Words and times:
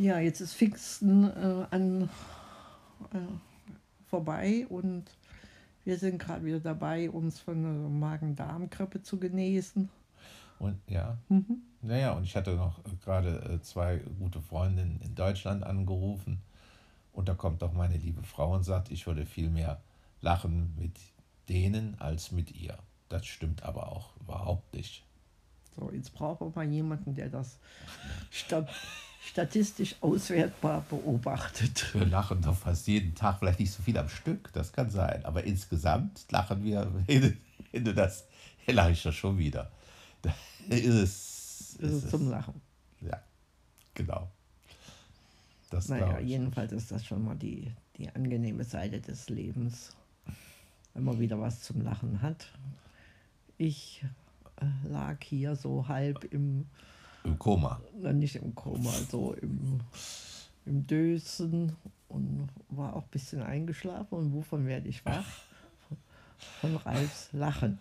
Ja, 0.00 0.18
jetzt 0.18 0.40
ist 0.40 0.54
Pfingsten 0.54 1.24
äh, 1.24 1.66
an, 1.70 2.08
äh, 3.12 3.18
vorbei 4.08 4.66
und 4.70 5.04
wir 5.84 5.98
sind 5.98 6.18
gerade 6.18 6.42
wieder 6.42 6.58
dabei, 6.58 7.10
uns 7.10 7.38
von 7.38 7.58
einer 7.58 7.88
Magen-Darm-Grippe 7.90 9.02
zu 9.02 9.20
genesen. 9.20 9.90
Und 10.58 10.78
ja. 10.86 11.18
Naja, 11.82 12.12
und 12.12 12.24
ich 12.24 12.34
hatte 12.34 12.54
noch 12.54 12.78
äh, 12.78 12.96
gerade 13.04 13.42
äh, 13.42 13.60
zwei 13.60 13.98
gute 14.18 14.40
Freundinnen 14.40 15.02
in 15.02 15.14
Deutschland 15.14 15.64
angerufen. 15.64 16.40
Und 17.12 17.28
da 17.28 17.34
kommt 17.34 17.60
doch 17.60 17.74
meine 17.74 17.98
liebe 17.98 18.22
Frau 18.22 18.54
und 18.54 18.62
sagt, 18.62 18.90
ich 18.90 19.06
würde 19.06 19.26
viel 19.26 19.50
mehr 19.50 19.82
lachen 20.22 20.74
mit 20.78 20.98
denen 21.50 22.00
als 22.00 22.32
mit 22.32 22.56
ihr. 22.58 22.78
Das 23.10 23.26
stimmt 23.26 23.64
aber 23.64 23.92
auch 23.92 24.16
überhaupt 24.18 24.72
nicht. 24.72 25.04
So, 25.76 25.90
jetzt 25.92 26.14
brauchen 26.14 26.46
wir 26.46 26.52
mal 26.56 26.72
jemanden, 26.72 27.14
der 27.14 27.28
das 27.28 27.58
stat 28.30 28.70
statistisch 29.30 29.94
auswertbar 30.00 30.84
beobachtet. 30.90 31.94
Wir 31.94 32.04
lachen 32.06 32.42
doch 32.42 32.56
fast 32.56 32.88
jeden 32.88 33.14
Tag, 33.14 33.38
vielleicht 33.38 33.60
nicht 33.60 33.72
so 33.72 33.82
viel 33.82 33.96
am 33.96 34.08
Stück, 34.08 34.52
das 34.52 34.72
kann 34.72 34.90
sein. 34.90 35.24
Aber 35.24 35.44
insgesamt 35.44 36.26
lachen 36.30 36.64
wir, 36.64 36.90
wenn 37.06 37.84
du 37.84 37.94
das, 37.94 38.26
lache 38.66 38.90
ich 38.90 39.02
doch 39.02 39.12
schon 39.12 39.38
wieder. 39.38 39.70
Da 40.22 40.32
ist 40.68 40.86
es, 40.86 41.78
Das 41.80 41.90
ist 41.92 42.04
ist 42.04 42.10
zum 42.10 42.28
Lachen. 42.28 42.60
ja, 43.00 43.22
genau. 43.94 44.28
Das 45.70 45.88
Naja, 45.88 46.18
jedenfalls 46.18 46.72
ist 46.72 46.90
das 46.90 47.06
schon 47.06 47.24
mal 47.24 47.36
die, 47.36 47.70
die 47.96 48.10
angenehme 48.10 48.64
Seite 48.64 49.00
des 49.00 49.28
Lebens, 49.28 49.94
wenn 50.94 51.04
man 51.04 51.20
wieder 51.20 51.40
was 51.40 51.62
zum 51.62 51.82
Lachen 51.82 52.20
hat. 52.20 52.48
Ich 53.56 54.04
äh, 54.56 54.88
lag 54.88 55.22
hier 55.22 55.54
so 55.54 55.86
halb 55.86 56.24
im, 56.32 56.66
Im 57.24 57.38
Koma. 57.38 57.80
na, 57.94 58.12
nicht 58.12 58.36
im 58.36 58.54
Koma, 58.54 58.90
so 59.10 59.34
im, 59.34 59.80
im 60.66 60.86
Dösen 60.86 61.76
und 62.08 62.48
war 62.68 62.94
auch 62.94 63.02
ein 63.02 63.10
bisschen 63.10 63.42
eingeschlafen. 63.42 64.18
Und 64.18 64.34
wovon 64.34 64.66
werde 64.66 64.88
ich 64.88 65.04
wach? 65.04 65.26
Von 66.60 66.76
Ralfs 66.76 67.28
Lachen. 67.32 67.78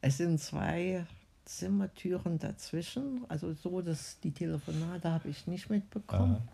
Es 0.00 0.18
sind 0.18 0.40
zwei 0.40 1.06
Zimmertüren 1.44 2.38
dazwischen, 2.38 3.24
also 3.28 3.52
so, 3.54 3.80
dass 3.80 4.18
die 4.20 4.32
Telefonate 4.32 5.10
habe 5.10 5.28
ich 5.28 5.46
nicht 5.46 5.70
mitbekommen. 5.70 6.48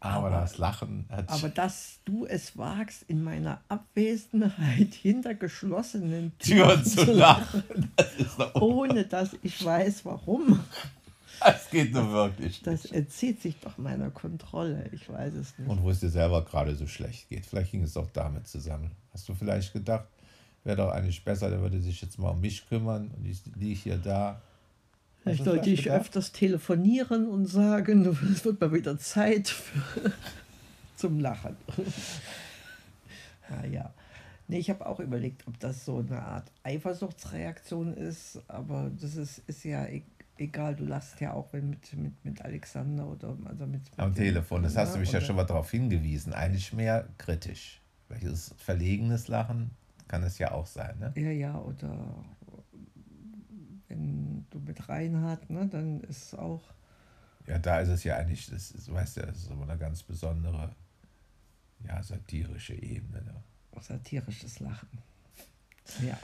Aber, 0.00 0.28
Aber- 0.28 0.40
das 0.40 0.56
Lachen 0.58 1.04
hat 1.10 1.28
Aber 1.28 1.48
dass 1.50 1.98
du 2.06 2.24
es 2.26 2.56
wagst, 2.56 3.02
in 3.08 3.22
meiner 3.22 3.60
Abwesenheit 3.68 4.94
hinter 4.94 5.34
geschlossenen 5.34 6.32
Türen 6.38 6.84
zu 6.84 7.04
lachen. 7.12 7.62
Das 7.96 8.14
ist 8.16 8.38
doch 8.38 8.54
ohne 8.62 9.04
dass 9.04 9.36
ich 9.42 9.62
weiß, 9.64 10.04
warum, 10.06 10.60
Das 11.40 11.68
geht 11.70 11.92
nur 11.92 12.10
wirklich. 12.12 12.62
das 12.62 12.84
nicht. 12.84 12.94
entzieht 12.94 13.42
sich 13.42 13.58
doch 13.60 13.76
meiner 13.78 14.10
Kontrolle. 14.10 14.88
Ich 14.92 15.08
weiß 15.08 15.34
es 15.34 15.58
nicht. 15.58 15.68
Und 15.68 15.82
wo 15.82 15.90
es 15.90 16.00
dir 16.00 16.10
selber 16.10 16.44
gerade 16.44 16.74
so 16.76 16.86
schlecht 16.86 17.28
geht. 17.28 17.44
Vielleicht 17.46 17.70
ging 17.72 17.82
es 17.82 17.92
doch 17.94 18.08
damit 18.12 18.46
zusammen. 18.48 18.90
Hast 19.12 19.28
du 19.28 19.34
vielleicht 19.34 19.72
gedacht, 19.72 20.06
wäre 20.64 20.76
doch 20.78 20.90
eigentlich 20.90 21.24
besser, 21.24 21.50
der 21.50 21.60
würde 21.60 21.80
sich 21.80 22.00
jetzt 22.00 22.18
mal 22.18 22.30
um 22.30 22.40
mich 22.40 22.66
kümmern 22.68 23.10
und 23.16 23.26
ich 23.26 23.40
liege 23.56 23.74
hier 23.78 23.96
da. 23.98 24.40
Vielleicht 25.22 25.44
sollte 25.44 25.70
ich 25.70 25.84
gedacht? 25.84 26.00
öfters 26.00 26.32
telefonieren 26.32 27.28
und 27.28 27.46
sagen, 27.46 28.06
es 28.32 28.44
wird 28.44 28.60
mal 28.60 28.72
wieder 28.72 28.98
Zeit 28.98 29.48
für, 29.48 30.12
zum 30.96 31.20
Lachen. 31.20 31.56
naja. 33.50 33.92
Nee, 34.48 34.58
ich 34.58 34.70
habe 34.70 34.84
auch 34.86 34.98
überlegt, 34.98 35.46
ob 35.46 35.60
das 35.60 35.84
so 35.84 35.98
eine 35.98 36.22
Art 36.22 36.50
Eifersuchtsreaktion 36.64 37.94
ist, 37.94 38.40
aber 38.48 38.90
das 39.00 39.14
ist, 39.14 39.42
ist 39.46 39.64
ja 39.64 39.86
e 39.86 40.02
egal, 40.38 40.74
du 40.74 40.84
lachst 40.84 41.20
ja 41.20 41.34
auch 41.34 41.52
mit, 41.52 41.94
mit, 41.96 42.24
mit 42.24 42.42
Alexander 42.42 43.06
oder 43.06 43.36
also 43.44 43.66
mit, 43.66 43.82
mit 43.84 43.98
Am 43.98 44.14
Telefon, 44.14 44.62
das 44.62 44.76
hast 44.76 44.94
du 44.94 44.98
mich 44.98 45.12
ja 45.12 45.20
schon 45.20 45.36
mal 45.36 45.44
darauf 45.44 45.70
hingewiesen. 45.70 46.32
Eigentlich 46.32 46.72
mehr 46.72 47.06
kritisch. 47.18 47.80
Vielleicht 48.08 48.24
ist 48.24 48.32
es 48.32 48.54
verlegenes 48.56 49.28
Lachen, 49.28 49.70
kann 50.08 50.22
es 50.22 50.38
ja 50.38 50.50
auch 50.50 50.66
sein. 50.66 50.98
Ne? 50.98 51.12
Ja, 51.14 51.30
ja, 51.30 51.58
oder 51.58 51.94
wenn 53.90 54.46
du 54.50 54.58
mit 54.60 54.88
Reinhard, 54.88 55.50
ne, 55.50 55.68
dann 55.68 56.00
ist 56.02 56.26
es 56.32 56.34
auch, 56.34 56.62
Ja, 57.46 57.58
da 57.58 57.80
ist 57.80 57.88
es 57.90 58.04
ja 58.04 58.16
eigentlich, 58.16 58.46
das 58.46 58.70
ist, 58.70 58.90
weißt 58.92 59.18
du, 59.18 59.20
das 59.26 59.36
ist 59.36 59.44
so 59.46 59.60
eine 59.60 59.76
ganz 59.76 60.02
besondere, 60.02 60.74
ja, 61.86 62.02
satirische 62.02 62.74
Ebene. 62.74 63.22
Ne? 63.22 63.34
satirisches 63.82 64.60
Lachen. 64.60 64.88
Ja. 66.06 66.18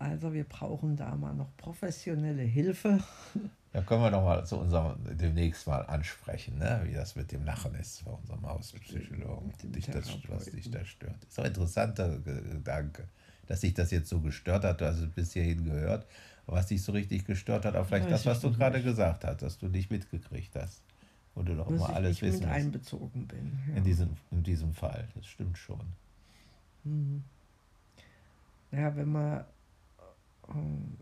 Also 0.00 0.32
wir 0.32 0.44
brauchen 0.44 0.96
da 0.96 1.14
mal 1.16 1.34
noch 1.34 1.56
professionelle 1.56 2.42
Hilfe. 2.42 2.98
Da 3.70 3.82
können 3.82 4.00
wir 4.00 4.10
noch 4.10 4.24
mal 4.24 4.44
zu 4.46 4.56
unserem 4.56 4.96
demnächst 5.18 5.66
mal 5.66 5.82
ansprechen, 5.82 6.56
ne? 6.56 6.80
wie 6.84 6.94
das 6.94 7.14
mit 7.16 7.30
dem 7.30 7.44
Lachen 7.44 7.74
ist 7.74 8.02
bei 8.02 8.10
unserem 8.12 8.42
Hauspsychologen, 8.48 9.52
dich 9.72 9.86
das, 9.86 10.10
was 10.28 10.46
dich 10.46 10.70
da 10.70 10.82
stört. 10.86 11.22
Ist 11.22 11.36
doch 11.36 11.44
ein 11.44 11.50
interessanter 11.50 12.18
Ge- 12.18 12.40
Gedanke, 12.40 13.06
dass 13.46 13.60
sich 13.60 13.74
das 13.74 13.90
jetzt 13.90 14.08
so 14.08 14.20
gestört 14.20 14.64
hat, 14.64 14.80
du 14.80 14.86
hast 14.86 14.96
es 15.00 15.10
bis 15.10 15.34
hierhin 15.34 15.64
gehört, 15.64 16.06
aber 16.06 16.37
was 16.52 16.66
dich 16.66 16.82
so 16.82 16.92
richtig 16.92 17.24
gestört 17.24 17.64
hat, 17.64 17.76
auch 17.76 17.86
vielleicht 17.86 18.10
das, 18.10 18.26
was 18.26 18.40
du 18.40 18.52
gerade 18.52 18.78
nicht. 18.78 18.86
gesagt 18.86 19.24
hast, 19.24 19.42
dass 19.42 19.58
du 19.58 19.68
nicht 19.68 19.90
mitgekriegt 19.90 20.54
hast, 20.56 20.82
wo 21.34 21.42
du 21.42 21.54
doch 21.54 21.68
immer 21.68 21.94
alles 21.94 22.20
mit 22.20 22.32
wissen 22.32 22.42
willst. 22.42 22.54
einbezogen 22.54 23.26
bin. 23.26 23.58
Ja. 23.68 23.76
In 23.76 23.84
diesem, 23.84 24.10
in 24.30 24.42
diesem 24.42 24.72
Fall, 24.72 25.08
das 25.14 25.26
stimmt 25.26 25.58
schon. 25.58 25.80
ja, 28.72 28.96
wenn 28.96 29.12
man 29.12 29.44
ähm, 30.48 30.96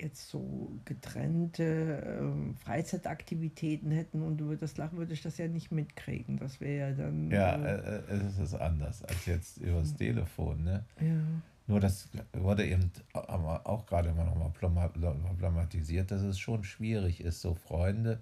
jetzt 0.00 0.28
so 0.28 0.72
getrennte 0.84 2.18
ähm, 2.20 2.56
Freizeitaktivitäten 2.56 3.90
hätten 3.90 4.22
und 4.22 4.38
du 4.38 4.46
würdest 4.46 4.78
lachen, 4.78 4.98
würde 4.98 5.12
ich 5.12 5.22
das 5.22 5.38
ja 5.38 5.48
nicht 5.48 5.70
mitkriegen. 5.70 6.38
Das 6.38 6.60
wäre 6.60 6.90
ja 6.90 6.96
dann. 6.96 7.30
Ja, 7.30 7.54
äh, 7.54 7.74
äh, 7.76 8.16
äh, 8.16 8.26
es 8.26 8.38
ist 8.38 8.54
anders 8.54 9.04
als 9.04 9.26
jetzt 9.26 9.58
übers 9.58 9.94
Telefon, 9.94 10.64
ne? 10.64 10.84
ja. 11.00 11.22
Nur 11.66 11.80
das 11.80 12.08
wurde 12.34 12.66
eben 12.66 12.90
auch 13.12 13.86
gerade 13.86 14.10
immer 14.10 14.24
noch 14.24 14.36
mal 14.36 14.50
problematisiert, 14.50 16.10
dass 16.10 16.20
es 16.22 16.38
schon 16.38 16.62
schwierig 16.62 17.20
ist, 17.22 17.40
so 17.40 17.54
Freunde, 17.54 18.20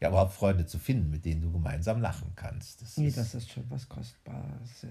ja 0.00 0.08
überhaupt 0.08 0.32
Freunde 0.32 0.64
zu 0.64 0.78
finden, 0.78 1.10
mit 1.10 1.26
denen 1.26 1.42
du 1.42 1.52
gemeinsam 1.52 2.00
lachen 2.00 2.32
kannst. 2.36 2.80
Das, 2.80 2.96
Nee, 2.96 3.08
ist, 3.08 3.18
das 3.18 3.34
ist 3.34 3.50
schon 3.50 3.64
was 3.68 3.86
Kostbares, 3.86 4.82
ja. 4.82 4.88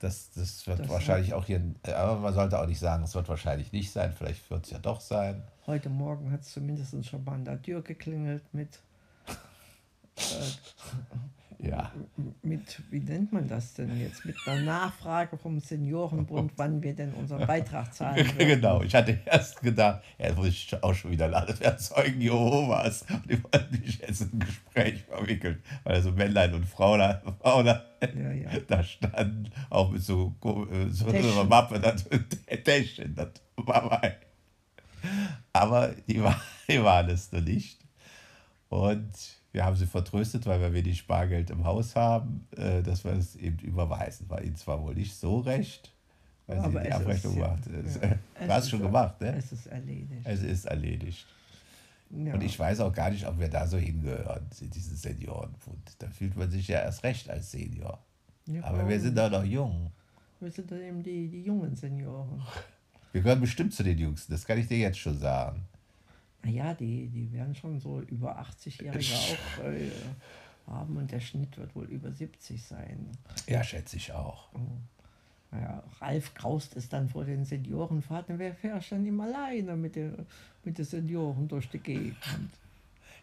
das, 0.00 0.30
das 0.32 0.66
wird 0.66 0.80
das 0.80 0.88
wahrscheinlich 0.88 1.32
auch 1.32 1.44
hier, 1.46 1.62
aber 1.84 2.18
man 2.18 2.34
sollte 2.34 2.58
auch 2.60 2.66
nicht 2.66 2.80
sagen, 2.80 3.04
es 3.04 3.14
wird 3.14 3.28
wahrscheinlich 3.28 3.70
nicht 3.70 3.92
sein, 3.92 4.12
vielleicht 4.12 4.50
wird 4.50 4.64
es 4.64 4.72
ja 4.72 4.78
doch 4.80 5.00
sein. 5.00 5.44
Heute 5.66 5.90
Morgen 5.90 6.32
hat 6.32 6.40
es 6.40 6.52
zumindest 6.52 7.06
schon 7.06 7.22
mal 7.22 7.34
an 7.34 7.44
der 7.44 7.62
Tür 7.62 7.82
geklingelt 7.82 8.42
mit, 8.52 8.80
äh, 10.16 10.20
Ja, 11.62 11.92
mit, 12.42 12.82
wie 12.90 12.98
nennt 12.98 13.32
man 13.32 13.46
das 13.46 13.74
denn 13.74 13.98
jetzt, 14.00 14.24
mit 14.24 14.34
einer 14.46 14.62
Nachfrage 14.62 15.38
vom 15.38 15.60
Seniorenbund, 15.60 16.52
wann 16.56 16.82
wir 16.82 16.94
denn 16.94 17.12
unseren 17.14 17.46
Beitrag 17.46 17.94
zahlen 17.94 18.26
würden. 18.38 18.38
genau. 18.48 18.82
Ich 18.82 18.94
hatte 18.94 19.18
erst 19.24 19.60
gedacht, 19.62 20.02
ja, 20.18 20.32
muss 20.34 20.48
ich 20.48 20.82
auch 20.82 20.92
schon 20.92 21.12
wieder 21.12 21.28
lachen, 21.28 21.46
das 21.48 21.60
wären 21.60 21.78
Zeugen 21.78 22.20
Jehovas. 22.20 23.02
Und 23.02 23.30
die 23.30 23.42
wollten 23.44 23.80
mich 23.80 23.98
jetzt 24.00 24.22
in 24.22 24.32
ein 24.32 24.38
Gespräch 24.40 25.04
verwickeln, 25.04 25.62
weil 25.84 26.02
so 26.02 26.10
Männlein 26.10 26.52
und 26.54 26.66
Frau 26.66 26.96
da, 26.96 27.22
Frau 27.40 27.62
da, 27.62 27.84
Ja, 28.14 28.32
ja. 28.32 28.50
da 28.66 28.82
standen, 28.82 29.50
auch 29.70 29.90
mit 29.92 30.02
so, 30.02 30.34
äh, 30.44 30.90
so 30.90 31.06
einer 31.06 31.44
Mappe, 31.44 31.78
das 31.78 32.08
Täschchen, 32.64 33.14
das 33.14 33.28
war 33.56 33.88
mein. 33.88 34.14
Aber 35.52 35.94
die, 36.08 36.22
war, 36.22 36.40
die 36.68 36.82
waren 36.82 37.08
es 37.08 37.30
noch 37.30 37.40
nicht. 37.40 37.78
Und 38.68 39.12
wir 39.52 39.64
haben 39.64 39.76
sie 39.76 39.86
vertröstet, 39.86 40.46
weil 40.46 40.60
wir 40.60 40.72
wenig 40.72 41.06
Bargeld 41.06 41.50
im 41.50 41.64
Haus 41.64 41.94
haben, 41.94 42.46
äh, 42.56 42.82
dass 42.82 43.04
wir 43.04 43.12
es 43.12 43.36
eben 43.36 43.58
überweisen. 43.58 44.28
War 44.28 44.42
ihnen 44.42 44.56
zwar 44.56 44.82
wohl 44.82 44.94
nicht 44.94 45.14
so 45.14 45.40
recht, 45.40 45.92
weil 46.46 46.58
sie 46.58 46.64
Aber 46.64 46.80
die 46.80 46.88
es 46.88 46.94
ist 46.94 47.00
Abrechnung 47.00 47.38
macht. 47.38 47.66
Ja. 47.66 48.08
Du 48.46 48.48
hast 48.48 48.64
Es 48.64 48.70
schon 48.70 48.80
gemacht, 48.80 49.20
ne? 49.20 49.36
Es 49.36 49.52
ist 49.52 49.66
erledigt. 49.66 50.22
Es 50.24 50.42
ist 50.42 50.64
erledigt. 50.64 51.26
Ja. 52.10 52.34
Und 52.34 52.42
ich 52.42 52.58
weiß 52.58 52.80
auch 52.80 52.92
gar 52.92 53.10
nicht, 53.10 53.26
ob 53.26 53.38
wir 53.38 53.48
da 53.48 53.66
so 53.66 53.78
hingehören, 53.78 54.46
in 54.60 54.70
diesen 54.70 54.96
Seniorenbund. 54.96 55.96
Da 55.98 56.08
fühlt 56.10 56.36
man 56.36 56.50
sich 56.50 56.68
ja 56.68 56.80
erst 56.80 57.04
recht 57.04 57.28
als 57.30 57.50
Senior. 57.50 58.02
Ja, 58.46 58.64
Aber 58.64 58.88
wir 58.88 59.00
sind 59.00 59.16
da 59.16 59.28
noch 59.28 59.44
jung. 59.44 59.92
Wir 60.40 60.50
sind 60.50 60.70
dann 60.70 60.82
eben 60.82 61.02
die, 61.02 61.28
die 61.28 61.42
jungen 61.42 61.76
Senioren. 61.76 62.42
Wir 63.12 63.22
gehören 63.22 63.40
bestimmt 63.40 63.72
zu 63.74 63.82
den 63.82 63.98
Jüngsten, 63.98 64.32
das 64.32 64.46
kann 64.46 64.58
ich 64.58 64.66
dir 64.66 64.78
jetzt 64.78 64.98
schon 64.98 65.18
sagen. 65.18 65.62
Naja, 66.44 66.74
die, 66.74 67.08
die 67.08 67.32
werden 67.32 67.54
schon 67.54 67.78
so 67.78 68.00
über 68.00 68.38
80-Jährige 68.40 69.14
auch 69.14 69.64
äh, 69.64 69.90
haben 70.66 70.96
und 70.96 71.10
der 71.10 71.20
Schnitt 71.20 71.56
wird 71.56 71.74
wohl 71.74 71.84
über 71.84 72.10
70 72.10 72.62
sein. 72.62 73.08
Ja, 73.48 73.62
schätze 73.62 73.96
ich 73.96 74.12
auch. 74.12 74.48
Naja, 75.50 75.82
Ralf 76.00 76.34
graust 76.34 76.76
es 76.76 76.88
dann 76.88 77.08
vor 77.08 77.24
den 77.24 77.44
Seniorenfahrten, 77.44 78.38
wer 78.38 78.54
fährt 78.54 78.90
dann 78.90 79.06
immer 79.06 79.24
alleine 79.24 79.76
mit, 79.76 79.96
der, 79.96 80.12
mit 80.64 80.78
den 80.78 80.84
Senioren 80.84 81.46
durch 81.46 81.68
die 81.68 81.78
Gegend. 81.78 82.16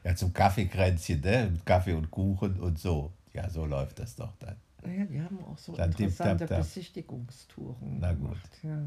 Ja, 0.04 0.16
zum 0.16 0.32
Kaffeekränzchen, 0.32 1.20
ne? 1.22 1.50
Mit 1.52 1.66
Kaffee 1.66 1.94
und 1.94 2.10
Kuchen 2.10 2.58
und 2.60 2.80
so. 2.80 3.12
Ja, 3.34 3.50
so 3.50 3.66
läuft 3.66 4.00
das 4.00 4.16
doch 4.16 4.34
dann. 4.40 4.56
Naja, 4.84 5.06
die 5.06 5.22
haben 5.22 5.44
auch 5.44 5.58
so 5.58 5.76
Dann 5.76 5.90
interessante 5.92 6.46
tap, 6.46 6.50
tap. 6.50 6.58
Besichtigungstouren 6.60 8.00
Na 8.00 8.14
gut. 8.14 8.22
gemacht. 8.22 8.50
Ja. 8.64 8.80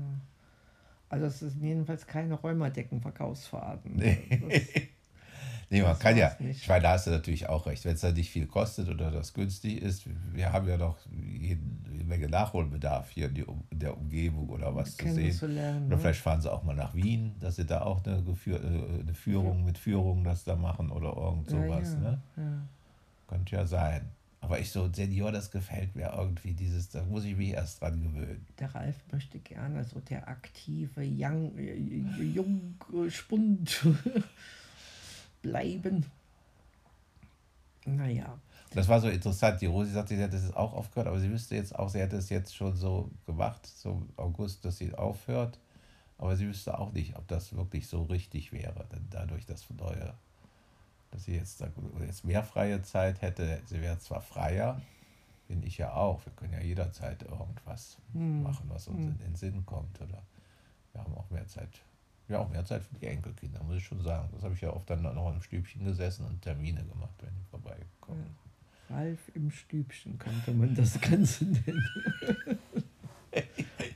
Also 1.13 1.27
es 1.27 1.41
sind 1.41 1.63
jedenfalls 1.63 2.07
keine 2.07 2.35
Räumerdeckenverkaufsfahrten. 2.35 3.97
Nee. 3.97 4.19
Das, 4.49 4.63
Nee, 5.71 5.81
man 5.81 5.99
kann 5.99 6.19
ja, 6.19 6.37
nicht. 6.39 6.61
ich 6.61 6.69
meine, 6.69 6.83
da 6.83 6.91
hast 6.93 7.07
du 7.07 7.11
natürlich 7.13 7.49
auch 7.49 7.65
recht, 7.65 7.87
wenn 7.87 7.95
es 7.95 8.03
da 8.03 8.13
nicht 8.13 8.29
viel 8.29 8.47
kostet 8.47 8.91
oder 8.91 9.11
das 9.11 9.33
günstig 9.33 9.81
ist, 9.81 10.05
wir 10.35 10.53
haben 10.53 10.69
ja 10.69 10.77
doch 10.77 10.99
jeden, 11.11 11.87
jede 11.91 12.05
Menge 12.05 12.29
Nachholbedarf 12.29 13.09
hier 13.09 13.29
in, 13.29 13.35
die, 13.35 13.45
Um- 13.45 13.65
in 13.71 13.79
der 13.79 13.97
Umgebung 13.97 14.51
oder 14.51 14.75
was 14.77 14.95
zu 14.99 15.05
sehen. 15.05 15.17
Kennenzulernen. 15.17 15.87
Oder 15.87 15.97
ne? 15.97 16.03
vielleicht 16.03 16.21
fahren 16.21 16.43
sie 16.43 16.53
auch 16.53 16.63
mal 16.63 16.77
nach 16.77 16.93
Wien, 16.95 17.37
dass 17.41 17.57
sie 17.57 17.65
da 17.65 17.81
auch 17.81 18.05
eine, 18.05 18.17
äh, 18.19 19.01
eine 19.01 19.15
Führung 19.15 19.65
mit 19.65 19.79
Führung 19.79 20.25
das 20.25 20.45
da 20.45 20.57
machen 20.57 20.91
oder 20.91 21.17
irgend 21.17 21.49
sowas. 21.49 21.95
ja, 21.95 21.99
Ne? 22.01 22.21
ja. 22.37 22.63
Könnte 23.29 23.57
ja 23.57 23.65
sein. 23.67 24.11
Aber 24.43 24.59
ich 24.59 24.73
so, 24.73 24.93
Senior, 24.93 25.31
das 25.31 25.53
gefällt 25.53 25.95
mir 25.95 26.13
irgendwie, 26.17 26.53
dieses, 26.53 26.89
da 26.91 27.05
muss 27.05 27.25
ich 27.25 27.37
mich 27.37 27.51
erst 27.51 27.81
dran 27.81 28.03
gewöhnen. 28.03 28.45
Der 28.59 28.75
Ralf 28.75 28.97
möchte 29.13 29.39
gerne 29.39 29.85
so 29.85 30.01
der 30.01 30.29
aktive 30.29 31.03
Young, 31.03 31.57
äh, 31.57 32.23
Jungspund 32.25 33.87
bleiben. 35.43 36.05
Naja, 37.87 38.37
Das 38.75 38.89
war 38.89 39.01
so 39.01 39.09
interessant. 39.09 39.61
Die 39.61 39.67
Rosi 39.67 39.93
sagte, 39.93 40.17
sie 40.17 40.23
hätte 40.23 40.37
es 40.37 40.53
auch 40.55 40.73
aufgehört, 40.73 41.07
aber 41.07 41.21
sie 41.21 41.31
wüsste 41.31 41.55
jetzt 41.55 41.77
auch, 41.79 41.89
sie 41.89 42.01
hätte 42.01 42.17
es 42.17 42.29
jetzt 42.29 42.55
schon 42.55 42.75
so 42.77 43.11
gemacht, 43.27 43.65
so 43.67 44.03
August, 44.17 44.65
dass 44.65 44.77
sie 44.79 44.93
aufhört. 44.93 45.61
Aber 46.19 46.37
sie 46.37 46.49
wüsste 46.49 46.79
auch 46.79 46.93
nicht, 46.93 47.17
ob 47.17 47.29
das 47.29 47.55
wirklich 47.55 47.87
so 47.87 48.03
richtig 48.03 48.53
wäre. 48.53 48.87
Denn 48.93 49.07
dadurch, 49.11 49.47
dass 49.47 49.69
neue, 49.71 50.15
dass 51.13 51.25
sie 51.25 51.37
jetzt, 51.37 51.63
jetzt 52.01 52.25
mehr 52.25 52.43
freie 52.43 52.83
Zeit 52.83 53.23
hätte, 53.23 53.61
sie 53.67 53.81
wäre 53.81 53.99
zwar 53.99 54.21
freier, 54.21 54.81
bin 55.47 55.63
ich 55.63 55.79
ja 55.79 55.93
auch. 55.93 56.25
Wir 56.25 56.33
können 56.33 56.55
ja 56.55 56.61
jederzeit 56.61 57.23
irgendwas 57.23 57.99
machen, 58.13 58.65
was 58.69 58.89
uns 58.89 59.05
in 59.05 59.19
den 59.19 59.35
Sinn 59.37 59.65
kommt. 59.67 60.01
Oder 60.01 60.23
wir 60.93 61.03
haben 61.03 61.15
auch 61.15 61.29
mehr 61.31 61.47
Zeit. 61.47 61.83
Ja, 62.29 62.39
auch 62.39 62.49
mehr 62.49 62.65
Zeit 62.65 62.83
für 62.83 62.95
die 62.95 63.07
Enkelkinder, 63.07 63.63
muss 63.63 63.77
ich 63.77 63.85
schon 63.85 64.01
sagen. 64.03 64.29
Das 64.33 64.43
habe 64.43 64.55
ich 64.55 64.61
ja 64.63 64.71
oft 64.71 64.89
dann 64.89 65.03
noch 65.03 65.33
im 65.33 65.43
Stübchen 65.43 65.85
gesessen 65.85 66.25
und 66.25 66.41
Termine 66.41 66.83
gemacht, 66.85 67.15
wenn 67.21 67.35
die 67.35 67.45
vorbeigekommen 67.51 68.23
sind. 68.23 68.97
Ralf 68.97 69.21
im 69.35 69.51
Stübchen 69.51 70.19
könnte 70.19 70.53
man 70.53 70.75
das 70.75 71.01
Ganze 71.01 71.45
nennen. 71.45 71.87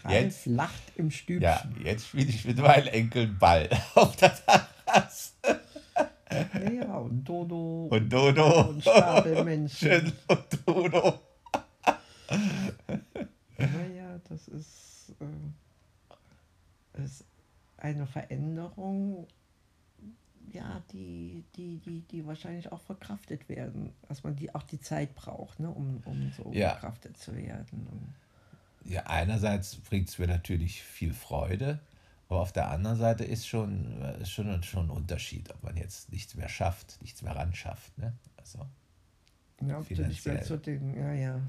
Ralf 0.05 0.13
Jetzt, 0.13 0.47
lacht 0.47 0.93
im 0.97 1.11
Stübchen. 1.11 1.43
ja, 1.43 1.63
jetzt 1.83 2.09
spiele 2.09 2.29
ich 2.29 2.45
mit 2.45 2.59
meinen 2.59 2.87
Enkeln 2.89 3.39
Ball 3.39 3.69
auf 3.95 4.17
der 4.17 4.35
Terrasse. 4.35 5.33
Ja, 6.31 6.71
ja, 6.71 6.97
und 6.97 7.25
Dodo 7.25 7.85
Und 7.97 8.13
Dodo. 8.13 8.69
und 8.69 8.83
Stapelmännchen. 8.83 10.13
Und 10.29 10.59
Dodo. 10.67 11.21
Naja, 13.59 14.21
das 14.29 14.49
ist, 14.49 15.15
äh, 15.21 17.03
ist 17.03 17.25
eine 17.79 18.07
Veränderung, 18.07 19.27
ja, 20.53 20.83
die, 20.93 21.45
die, 21.57 21.79
die, 21.79 22.01
die 22.03 22.27
wahrscheinlich 22.27 22.71
auch 22.73 22.81
verkraftet 22.81 23.49
werden. 23.49 23.93
Dass 24.09 24.23
man 24.25 24.37
die 24.37 24.55
auch 24.55 24.63
die 24.63 24.81
Zeit 24.81 25.15
braucht, 25.15 25.61
ne, 25.61 25.69
um, 25.71 26.03
um 26.05 26.33
so 26.37 26.51
Ja. 26.53 26.71
verkraftet 26.71 27.17
zu 27.17 27.35
werden. 27.37 28.15
Ja, 28.85 29.03
einerseits 29.07 29.77
bringt 29.77 30.09
es 30.09 30.19
mir 30.19 30.29
natürlich 30.29 30.83
viel 30.83 31.13
Freude, 31.13 31.81
aber 32.29 32.41
auf 32.41 32.53
der 32.53 32.71
anderen 32.71 32.97
Seite 32.99 33.25
ist 33.25 33.47
schon, 33.47 34.03
ist 34.21 34.31
schon, 34.31 34.63
schon 34.63 34.87
ein 34.87 34.91
Unterschied, 34.91 35.51
ob 35.55 35.63
man 35.63 35.77
jetzt 35.77 36.11
nichts 36.13 36.35
mehr 36.35 36.49
schafft, 36.49 37.01
nichts 37.03 37.23
mehr 37.23 37.37
ran 37.37 37.55
schafft. 37.55 37.97
Ne? 37.99 38.13
Also, 38.37 38.59
Ja, 39.67 39.79
ob 39.79 39.89
du 39.89 39.95
nicht 39.95 40.27
mehr 40.27 40.39
Finanziell. 40.43 40.45
zu 40.45 40.57
den, 40.59 40.95
ja, 40.95 41.13
ja, 41.13 41.41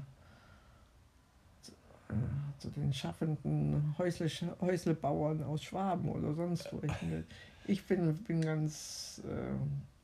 zu, 1.62 1.72
äh, 1.72 2.14
zu 2.58 2.70
den 2.70 2.92
schaffenden 2.92 3.94
Häusle, 3.98 4.28
Häuslebauern 4.60 5.42
aus 5.42 5.64
Schwaben 5.64 6.08
oder 6.08 6.32
sonst 6.34 6.72
wo. 6.72 6.80
Ich, 6.82 6.92
bin- 6.98 7.24
ich 7.66 7.86
bin, 7.86 8.14
bin 8.24 8.40
ganz, 8.40 9.20
äh, 9.26 9.54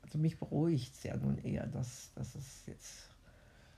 also 0.03 0.17
mich 0.17 0.37
beruhigt 0.37 0.93
es 0.93 1.03
ja 1.03 1.15
nun 1.15 1.37
eher, 1.37 1.67
dass, 1.67 2.11
dass 2.15 2.35
es 2.35 2.65
jetzt 2.67 3.09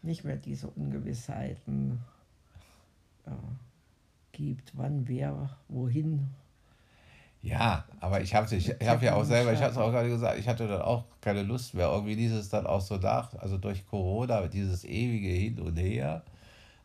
nicht 0.02 0.24
mehr 0.24 0.36
diese 0.38 0.68
Ungewissheiten 0.70 2.00
äh, 3.26 3.32
gibt, 4.32 4.76
wann, 4.76 5.08
wer, 5.08 5.58
wohin. 5.70 6.30
Ja, 7.48 7.86
aber 8.02 8.22
ich 8.22 8.36
habe 8.36 8.54
ich, 8.54 8.70
ich 8.70 8.88
hab 8.88 9.02
ja 9.02 9.16
auch 9.16 9.24
selber, 9.24 9.54
ich 9.54 9.62
habe 9.62 9.72
es 9.72 9.78
auch 9.78 9.92
gerade 9.92 10.10
gesagt, 10.10 10.38
ich 10.38 10.48
hatte 10.48 10.68
dann 10.68 10.82
auch 10.82 11.06
keine 11.22 11.44
Lust 11.44 11.74
mehr. 11.74 11.88
Irgendwie 11.88 12.16
dieses 12.16 12.50
dann 12.50 12.68
auch 12.68 12.82
so 12.82 12.98
nach, 12.98 13.34
also 13.36 13.58
durch 13.58 13.86
Corona, 13.88 14.48
dieses 14.48 14.84
ewige 14.84 15.30
Hin 15.30 15.60
und 15.60 15.78
Her. 15.78 16.24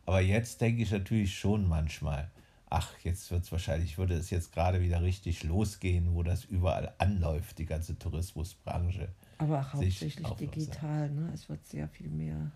Aber 0.05 0.21
jetzt 0.21 0.61
denke 0.61 0.83
ich 0.83 0.91
natürlich 0.91 1.37
schon 1.37 1.67
manchmal, 1.67 2.29
ach, 2.69 2.97
jetzt 3.03 3.29
wird 3.31 3.43
es 3.43 3.51
wahrscheinlich, 3.51 3.97
würde 3.97 4.15
es 4.15 4.29
jetzt 4.29 4.53
gerade 4.53 4.81
wieder 4.81 5.01
richtig 5.01 5.43
losgehen, 5.43 6.13
wo 6.15 6.23
das 6.23 6.45
überall 6.45 6.93
anläuft, 6.97 7.57
die 7.57 7.65
ganze 7.65 7.97
Tourismusbranche. 7.99 9.09
Aber 9.39 9.73
hauptsächlich 9.73 10.29
digital, 10.39 11.09
ne? 11.09 11.29
Es 11.33 11.49
wird 11.49 11.65
sehr 11.65 11.87
viel 11.89 12.09
mehr 12.09 12.51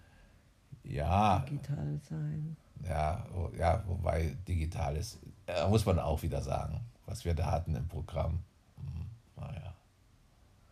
Ja, 0.84 1.40
digital 1.40 2.00
sein. 2.10 2.56
ja, 2.88 3.26
ja, 3.58 3.84
wobei 3.86 4.36
digital 4.48 4.96
ist, 4.96 5.20
äh, 5.46 5.68
muss 5.68 5.86
man 5.86 6.00
auch 6.00 6.22
wieder 6.24 6.42
sagen, 6.42 6.80
was 7.08 7.26
wir 7.26 7.34
da 7.34 7.50
hatten 7.52 7.76
im 7.76 7.88
Programm. 7.88 8.44
Hm, 8.78 9.06
naja. 9.38 9.74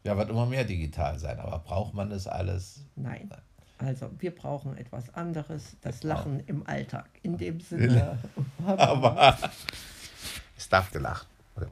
Ja, 0.04 0.16
wird 0.18 0.30
immer 0.30 0.46
mehr 0.46 0.64
digital 0.66 1.18
sein, 1.18 1.40
aber 1.40 1.58
braucht 1.60 1.96
man 1.96 2.12
das 2.12 2.28
alles? 2.28 2.86
Nein. 2.96 3.32
Also 3.80 4.10
wir 4.20 4.34
brauchen 4.34 4.78
etwas 4.78 5.12
anderes, 5.16 5.76
das 5.82 6.02
Genau. 6.02 6.14
Lachen 6.14 6.40
im 6.42 6.66
Alltag. 6.68 7.10
In 7.24 7.38
dem 7.38 7.60
Sinne. 7.62 8.20
Aber 8.66 9.38
es 10.56 10.70
darf 10.70 10.92
gelacht 10.92 11.28